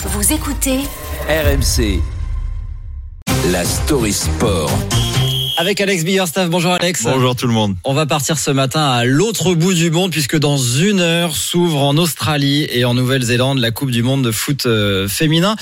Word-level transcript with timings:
Vous 0.00 0.32
écoutez 0.32 0.78
RMC. 1.28 2.00
La 3.50 3.64
story 3.64 4.12
sport. 4.12 4.70
Avec 5.56 5.80
Alex 5.80 6.04
Biggerstaff. 6.04 6.48
Bonjour 6.48 6.70
Alex. 6.72 7.02
Bonjour 7.02 7.34
tout 7.34 7.48
le 7.48 7.52
monde. 7.52 7.74
On 7.82 7.94
va 7.94 8.06
partir 8.06 8.38
ce 8.38 8.52
matin 8.52 8.90
à 8.90 9.04
l'autre 9.04 9.56
bout 9.56 9.74
du 9.74 9.90
monde 9.90 10.12
puisque 10.12 10.38
dans 10.38 10.56
une 10.56 11.00
heure 11.00 11.34
s'ouvre 11.34 11.82
en 11.82 11.96
Australie 11.96 12.68
et 12.70 12.84
en 12.84 12.94
Nouvelle-Zélande 12.94 13.58
la 13.58 13.72
Coupe 13.72 13.90
du 13.90 14.04
Monde 14.04 14.22
de 14.22 14.30
foot 14.30 14.66
euh, 14.66 15.08
féminin. 15.08 15.56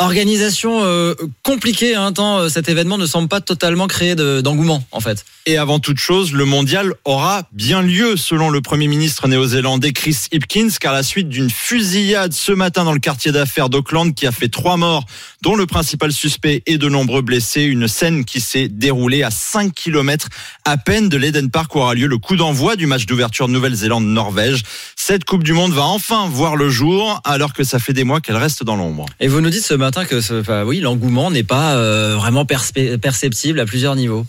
Organisation 0.00 0.80
euh, 0.82 1.14
compliquée, 1.42 1.94
hein, 1.94 2.12
tant 2.12 2.38
euh, 2.38 2.48
cet 2.48 2.68
événement 2.70 2.96
ne 2.98 3.04
semble 3.06 3.28
pas 3.28 3.40
totalement 3.40 3.86
créer 3.86 4.14
de- 4.14 4.40
d'engouement 4.40 4.82
en 4.92 5.00
fait. 5.00 5.24
Et 5.46 5.56
avant 5.58 5.78
toute 5.78 5.98
chose, 5.98 6.32
le 6.32 6.44
mondial 6.46 6.94
aura 7.04 7.42
bien 7.52 7.82
lieu 7.82 8.16
selon 8.16 8.50
le 8.50 8.60
Premier 8.62 8.88
ministre 8.88 9.28
néo-zélandais 9.28 9.92
Chris 9.92 10.16
Hipkins, 10.32 10.68
car 10.80 10.92
la 10.94 11.02
suite 11.02 11.28
d'une 11.28 11.50
fusillade 11.50 12.32
ce 12.32 12.52
matin 12.52 12.84
dans 12.84 12.92
le 12.94 12.98
quartier 12.98 13.30
d'affaires 13.30 13.68
d'Auckland 13.68 14.14
qui 14.14 14.26
a 14.26 14.32
fait 14.32 14.48
trois 14.48 14.76
morts, 14.78 15.04
dont 15.42 15.54
le 15.54 15.66
principal 15.66 16.12
suspect 16.12 16.62
et 16.66 16.78
de 16.78 16.88
nombreux 16.88 17.20
blessés, 17.22 17.62
une 17.62 17.86
scène 17.86 18.24
qui 18.24 18.40
s'est 18.40 18.68
déroulée 18.68 19.22
à 19.22 19.30
5 19.30 19.74
km 19.74 20.28
à 20.64 20.78
peine 20.78 21.08
de 21.10 21.16
l'Eden 21.18 21.50
Park 21.50 21.74
où 21.74 21.78
aura 21.80 21.94
lieu 21.94 22.06
le 22.06 22.16
coup 22.18 22.36
d'envoi 22.36 22.76
du 22.76 22.86
match 22.86 23.04
d'ouverture 23.06 23.48
Nouvelle-Zélande-Norvège. 23.48 24.62
Cette 24.96 25.24
Coupe 25.24 25.42
du 25.44 25.52
Monde 25.52 25.72
va 25.72 25.84
enfin 25.84 26.26
voir 26.28 26.56
le 26.56 26.70
jour, 26.70 27.20
alors 27.24 27.52
que 27.52 27.64
ça 27.64 27.78
fait 27.78 27.92
des 27.92 28.04
mois 28.04 28.20
qu'elle 28.20 28.36
reste 28.36 28.64
dans 28.64 28.76
l'ombre. 28.76 29.04
Et 29.20 29.28
vous 29.28 29.40
nous 29.42 29.50
dites 29.50 29.64
ce 29.64 29.74
matin 29.74 29.89
que 29.90 30.20
ce- 30.20 30.40
enfin, 30.40 30.62
oui, 30.64 30.80
l'engouement 30.80 31.30
n'est 31.30 31.42
pas 31.42 31.74
euh, 31.74 32.14
vraiment 32.16 32.44
perceptible 32.46 33.60
à 33.60 33.66
plusieurs 33.66 33.96
niveaux. 33.96 34.24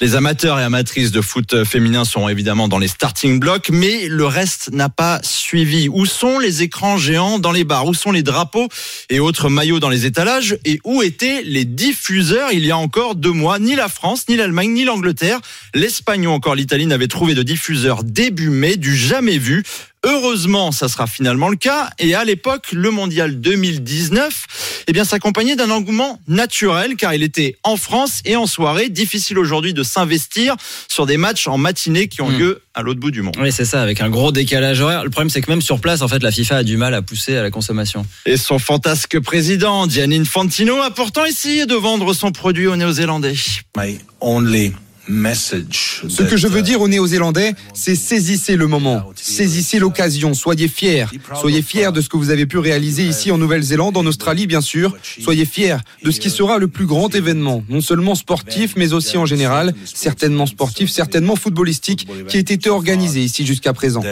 Les 0.00 0.14
amateurs 0.14 0.58
et 0.58 0.62
amatrices 0.62 1.10
de 1.10 1.20
foot 1.20 1.64
féminin 1.64 2.04
sont 2.04 2.28
évidemment 2.28 2.68
dans 2.68 2.78
les 2.78 2.88
starting 2.88 3.40
blocks, 3.40 3.70
mais 3.70 4.08
le 4.08 4.26
reste 4.26 4.70
n'a 4.72 4.88
pas 4.88 5.20
suivi. 5.22 5.88
Où 5.88 6.06
sont 6.06 6.38
les 6.38 6.62
écrans 6.62 6.98
géants 6.98 7.38
dans 7.38 7.52
les 7.52 7.64
bars? 7.64 7.86
Où 7.86 7.94
sont 7.94 8.12
les 8.12 8.22
drapeaux 8.22 8.68
et 9.10 9.18
autres 9.20 9.48
maillots 9.48 9.80
dans 9.80 9.88
les 9.90 10.06
étalages? 10.06 10.58
Et 10.64 10.80
où 10.84 11.02
étaient 11.02 11.42
les 11.44 11.64
diffuseurs 11.64 12.50
il 12.52 12.64
y 12.66 12.70
a 12.70 12.76
encore 12.76 13.14
deux 13.14 13.32
mois? 13.32 13.58
Ni 13.58 13.74
la 13.74 13.88
France, 13.88 14.24
ni 14.28 14.36
l'Allemagne, 14.36 14.72
ni 14.72 14.84
l'Angleterre, 14.84 15.40
l'Espagne 15.74 16.26
ou 16.26 16.30
encore 16.30 16.54
l'Italie 16.54 16.86
n'avaient 16.86 17.08
trouvé 17.08 17.34
de 17.34 17.42
diffuseurs 17.42 18.04
début 18.04 18.50
mai, 18.50 18.76
du 18.76 18.94
jamais 18.96 19.38
vu. 19.38 19.62
Heureusement, 20.04 20.70
ça 20.70 20.88
sera 20.88 21.08
finalement 21.08 21.48
le 21.48 21.56
cas. 21.56 21.90
Et 21.98 22.14
à 22.14 22.22
l'époque, 22.24 22.68
le 22.70 22.92
mondial 22.92 23.40
2019, 23.40 24.75
eh 24.86 24.92
bien, 24.92 25.04
s'accompagnait 25.04 25.56
d'un 25.56 25.70
engouement 25.70 26.20
naturel, 26.28 26.96
car 26.96 27.14
il 27.14 27.22
était 27.22 27.56
en 27.64 27.76
France 27.76 28.20
et 28.24 28.36
en 28.36 28.46
soirée. 28.46 28.88
Difficile 28.88 29.38
aujourd'hui 29.38 29.74
de 29.74 29.82
s'investir 29.82 30.54
sur 30.88 31.06
des 31.06 31.16
matchs 31.16 31.48
en 31.48 31.58
matinée 31.58 32.08
qui 32.08 32.20
ont 32.22 32.28
Hmm. 32.30 32.38
lieu 32.38 32.62
à 32.74 32.82
l'autre 32.82 33.00
bout 33.00 33.10
du 33.10 33.22
monde. 33.22 33.36
Oui, 33.40 33.50
c'est 33.52 33.64
ça, 33.64 33.82
avec 33.82 34.00
un 34.00 34.10
gros 34.10 34.32
décalage 34.32 34.80
horaire. 34.80 35.04
Le 35.04 35.10
problème, 35.10 35.30
c'est 35.30 35.40
que 35.40 35.50
même 35.50 35.62
sur 35.62 35.80
place, 35.80 36.02
en 36.02 36.08
fait, 36.08 36.22
la 36.22 36.30
FIFA 36.30 36.56
a 36.58 36.62
du 36.62 36.76
mal 36.76 36.94
à 36.94 37.02
pousser 37.02 37.36
à 37.36 37.42
la 37.42 37.50
consommation. 37.50 38.06
Et 38.26 38.36
son 38.36 38.58
fantasque 38.58 39.18
président, 39.20 39.88
Gianni 39.88 40.18
Infantino, 40.18 40.80
a 40.82 40.90
pourtant 40.90 41.24
essayé 41.24 41.66
de 41.66 41.74
vendre 41.74 42.12
son 42.14 42.32
produit 42.32 42.66
aux 42.66 42.76
Néo-Zélandais. 42.76 43.34
my 43.76 43.98
only 44.20 44.72
message. 45.08 46.02
Ce 46.08 46.22
que 46.22 46.36
je 46.36 46.46
veux 46.46 46.62
dire 46.62 46.80
aux 46.80 46.88
Néo-Zélandais, 46.88 47.54
c'est 47.74 47.94
saisissez 47.94 48.56
le 48.56 48.66
moment, 48.66 49.10
saisissez 49.16 49.78
l'occasion, 49.78 50.34
soyez 50.34 50.68
fiers. 50.68 51.06
Soyez 51.40 51.62
fiers 51.62 51.92
de 51.92 52.00
ce 52.00 52.08
que 52.08 52.16
vous 52.16 52.30
avez 52.30 52.46
pu 52.46 52.58
réaliser 52.58 53.04
ici 53.04 53.30
en 53.30 53.38
Nouvelle-Zélande, 53.38 53.96
en 53.96 54.06
Australie 54.06 54.46
bien 54.46 54.60
sûr. 54.60 54.96
Soyez 55.22 55.44
fiers 55.44 55.76
de 56.02 56.10
ce 56.10 56.20
qui 56.20 56.30
sera 56.30 56.58
le 56.58 56.68
plus 56.68 56.86
grand 56.86 57.14
événement, 57.14 57.64
non 57.68 57.80
seulement 57.80 58.14
sportif, 58.14 58.74
mais 58.76 58.92
aussi 58.92 59.16
en 59.16 59.26
général, 59.26 59.74
certainement 59.84 60.46
sportif, 60.46 60.90
certainement 60.90 61.36
footballistique, 61.36 62.08
qui 62.28 62.36
a 62.36 62.40
été 62.40 62.70
organisé 62.70 63.20
ici 63.20 63.46
jusqu'à 63.46 63.72
présent. 63.72 64.02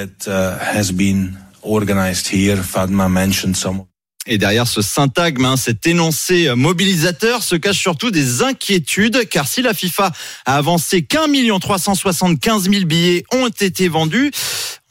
Et 4.26 4.38
derrière 4.38 4.66
ce 4.66 4.80
syntagme, 4.80 5.44
hein, 5.44 5.56
cet 5.58 5.86
énoncé 5.86 6.50
mobilisateur, 6.54 7.42
se 7.42 7.56
cachent 7.56 7.80
surtout 7.80 8.10
des 8.10 8.42
inquiétudes, 8.42 9.28
car 9.28 9.46
si 9.46 9.60
la 9.60 9.74
FIFA 9.74 10.12
a 10.46 10.56
avancé 10.56 11.02
qu'un 11.02 11.26
million 11.26 11.58
375 11.58 12.70
000 12.70 12.86
billets 12.86 13.24
ont 13.32 13.48
été 13.48 13.88
vendus, 13.88 14.30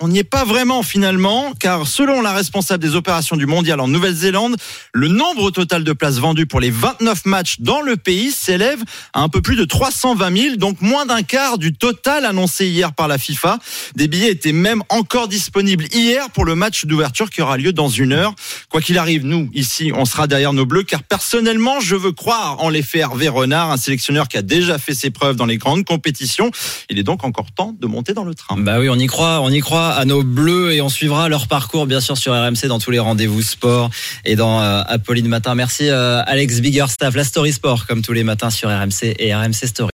on 0.04 0.10
n'y 0.10 0.20
est 0.20 0.26
pas 0.26 0.44
vraiment 0.44 0.84
finalement, 0.84 1.54
car 1.58 1.88
selon 1.88 2.22
la 2.22 2.34
responsable 2.34 2.84
des 2.84 2.96
opérations 2.96 3.38
du 3.38 3.46
mondial 3.46 3.80
en 3.80 3.88
Nouvelle-Zélande, 3.88 4.58
le 4.92 5.08
nombre 5.08 5.50
total 5.50 5.86
de 5.86 5.94
places 5.94 6.18
vendues 6.18 6.46
pour 6.46 6.60
les 6.60 6.72
29 6.72 7.26
matchs 7.26 7.62
dans 7.62 7.80
le 7.80 7.96
pays 7.96 8.32
s'élève 8.32 8.84
à 9.14 9.22
un 9.22 9.30
peu 9.30 9.42
plus 9.42 9.56
de 9.56 9.64
320 9.64 10.38
000, 10.38 10.56
donc 10.58 10.82
moins 10.82 11.06
d'un 11.06 11.24
quart 11.24 11.58
du 11.58 11.72
total 11.72 12.26
annoncé 12.26 12.68
hier 12.68 12.92
par 12.92 13.08
la 13.08 13.18
FIFA. 13.18 13.60
Des 13.96 14.10
billets 14.10 14.32
étaient 14.32 14.52
même 14.52 14.84
encore 14.90 15.30
disponibles 15.30 15.86
hier 15.94 16.30
pour 16.32 16.44
le 16.44 16.56
match 16.56 16.84
d'ouverture 16.84 17.30
qui 17.30 17.42
aura 17.42 17.56
lieu 17.56 17.72
dans 17.72 17.88
une 17.88 18.12
heure. 18.12 18.36
Quoi 18.70 18.82
qu'il 18.82 18.98
arrive, 18.98 19.26
nous, 19.26 19.50
ici, 19.54 19.94
on 19.96 20.04
sera 20.04 20.28
derrière 20.28 20.52
nos 20.52 20.66
bleus, 20.66 20.84
car 20.84 21.02
personnellement, 21.02 21.80
je 21.80 21.96
veux 21.96 22.12
croire 22.12 22.62
en 22.62 22.68
l'effet 22.68 23.00
Hervé 23.00 23.30
Renard, 23.30 23.72
un 23.72 23.78
sélectionneur 23.78 24.28
qui 24.28 24.38
a 24.38 24.42
déjà 24.42 24.78
fait 24.80 24.96
ses 24.96 25.12
preuves 25.12 25.38
dans 25.38 25.46
les 25.46 25.58
grandes 25.58 25.86
compétitions. 25.86 26.52
Il 26.90 27.00
est 27.00 27.04
donc 27.04 27.24
encore 27.24 27.54
temps 27.54 27.74
de 27.80 27.88
monter 27.88 28.14
dans 28.14 28.26
le 28.26 28.36
train. 28.36 28.58
Bah 28.58 28.80
oui, 28.82 28.90
on 28.90 29.00
y 29.00 29.08
croit, 29.08 29.40
on 29.40 29.50
y 29.50 29.62
croit 29.62 29.93
à 29.96 30.06
nos 30.06 30.24
bleus 30.24 30.74
et 30.74 30.82
on 30.82 30.90
suivra 30.90 31.30
leur 31.30 31.48
parcours 31.48 31.86
bien 31.86 32.02
sûr 32.02 32.18
sur 32.18 32.34
RMC 32.34 32.68
dans 32.68 32.80
tous 32.80 32.92
les 32.92 33.00
rendez-vous 33.00 33.42
sport 33.42 33.90
et 34.26 34.36
dans 34.36 34.62
euh, 34.62 34.82
Apolline 34.88 35.28
Matin. 35.28 35.56
Merci 35.56 35.90
euh, 35.90 36.22
Alex 36.26 36.62
Biggerstaff, 36.62 37.16
la 37.16 37.24
Story 37.24 37.54
Sport 37.54 37.88
comme 37.88 38.02
tous 38.02 38.14
les 38.14 38.24
matins 38.24 38.50
sur 38.50 38.70
RMC 38.70 39.16
et 39.20 39.34
RMC 39.34 39.68
Story. 39.68 39.92